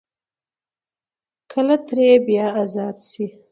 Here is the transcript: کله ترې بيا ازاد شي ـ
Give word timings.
کله 1.51 1.75
ترې 1.87 2.09
بيا 2.25 2.45
ازاد 2.63 2.97
شي 3.09 3.25
ـ 3.29 3.33